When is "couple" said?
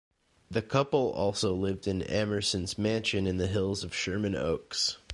0.63-1.11